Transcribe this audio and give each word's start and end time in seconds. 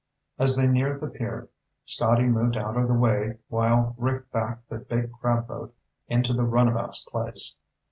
As 0.39 0.57
they 0.57 0.67
neared 0.67 0.99
the 0.99 1.05
pier, 1.09 1.47
Scotty 1.85 2.23
moved 2.23 2.57
out 2.57 2.75
of 2.75 2.87
the 2.87 2.93
way 2.95 3.37
while 3.49 3.93
Rick 3.99 4.31
backed 4.31 4.67
the 4.67 4.79
big 4.79 5.11
crab 5.11 5.45
boat 5.47 5.75
into 6.07 6.33
the 6.33 6.41
runabout's 6.43 7.03
place. 7.03 7.53